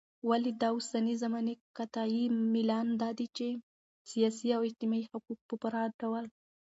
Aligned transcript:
ولي 0.29 0.51
داوسنۍ 0.63 1.13
زماني 1.23 1.53
قطعي 1.77 2.21
ميلان 2.53 2.87
دادى 3.01 3.25
چې 3.37 3.47
سياسي 4.11 4.47
او 4.57 4.61
اجتماعي 4.67 5.03
حقوق 5.11 5.39
په 5.49 5.55
پوره 5.61 5.81
ډول 6.01 6.25